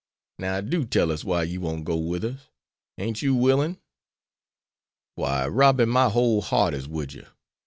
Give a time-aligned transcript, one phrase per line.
[0.39, 2.47] Now, do tell us why you won't go with us.
[2.97, 3.77] Ain't you willing?"
[5.13, 7.27] "Why, Robbie, my whole heart is wid you.